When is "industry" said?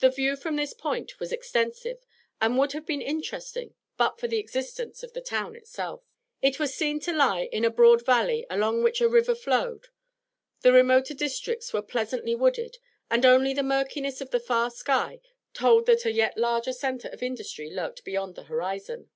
17.22-17.70